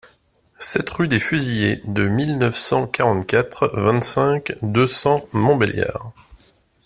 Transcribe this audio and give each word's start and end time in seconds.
sept 0.57 0.89
rue 0.89 1.07
des 1.07 1.19
Fusillés 1.19 1.79
de 1.85 2.07
mille 2.07 2.39
neuf 2.39 2.55
cent 2.55 2.87
quarante-quatre, 2.87 3.67
vingt-cinq, 3.79 4.51
deux 4.63 4.87
cents, 4.87 5.27
Montbéliard 5.31 6.11